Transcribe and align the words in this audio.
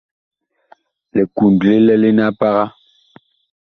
Likund 1.15 1.57
li 1.67 1.77
lɛlene 1.87 2.23
a 2.29 2.31
paga. 2.39 2.65